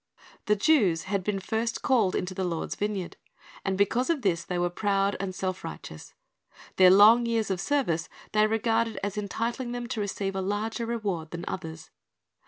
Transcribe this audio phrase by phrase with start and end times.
[0.47, 3.17] The Jews had been first called into the Lord's vineyard;
[3.63, 6.15] and because of this they were proud and self righteous.
[6.77, 11.29] Their long years of service they regarded as entitling them to receive a larger reward
[11.29, 11.91] than others.